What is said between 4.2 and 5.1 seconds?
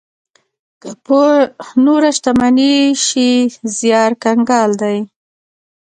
کنګال دی.